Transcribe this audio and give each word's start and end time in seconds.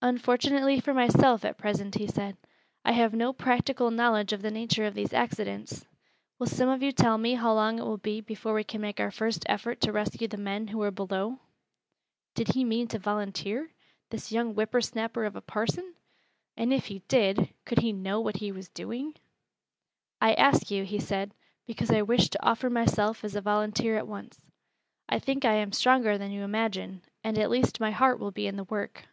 "Unfortunately 0.00 0.78
for 0.78 0.94
myself, 0.94 1.44
at 1.44 1.58
present," 1.58 1.96
he 1.96 2.06
said, 2.06 2.36
"I 2.84 2.92
have 2.92 3.12
no 3.12 3.32
practical 3.32 3.90
knowledge 3.90 4.32
of 4.32 4.40
the 4.40 4.52
nature 4.52 4.84
of 4.84 4.94
these 4.94 5.12
accidents. 5.12 5.84
Will 6.38 6.46
some 6.46 6.68
of 6.68 6.84
you 6.84 6.92
tell 6.92 7.18
me 7.18 7.34
how 7.34 7.52
long 7.52 7.80
it 7.80 7.84
will 7.84 7.96
be 7.96 8.20
before 8.20 8.54
we 8.54 8.62
can 8.62 8.80
make 8.80 9.00
our 9.00 9.10
first 9.10 9.44
effort 9.48 9.80
to 9.80 9.90
rescue 9.90 10.28
the 10.28 10.36
men 10.36 10.68
who 10.68 10.80
are 10.82 10.92
below?" 10.92 11.40
Did 12.36 12.46
he 12.54 12.62
mean 12.62 12.86
to 12.86 13.00
volunteer 13.00 13.72
this 14.10 14.30
young 14.30 14.54
whipper 14.54 14.80
snapper 14.80 15.24
of 15.24 15.34
a 15.34 15.40
parson? 15.40 15.94
And 16.56 16.72
if 16.72 16.86
he 16.86 17.00
did, 17.08 17.52
could 17.64 17.80
he 17.80 17.92
know 17.92 18.20
what 18.20 18.36
he 18.36 18.52
was 18.52 18.68
doing? 18.68 19.16
"I 20.20 20.34
ask 20.34 20.70
you," 20.70 20.84
he 20.84 21.00
said, 21.00 21.34
"because 21.66 21.90
I 21.90 22.02
wish 22.02 22.28
to 22.30 22.46
offer 22.46 22.70
myself 22.70 23.24
as 23.24 23.34
a 23.34 23.40
volunteer 23.40 23.98
at 23.98 24.06
once; 24.06 24.40
I 25.08 25.18
think 25.18 25.44
I 25.44 25.54
am 25.54 25.72
stronger 25.72 26.16
than 26.18 26.30
you 26.30 26.42
imagine, 26.44 27.02
and 27.24 27.36
at 27.36 27.50
least 27.50 27.80
my 27.80 27.90
heart 27.90 28.20
will 28.20 28.30
be 28.30 28.46
in 28.46 28.54
the 28.54 28.62
work. 28.62 29.08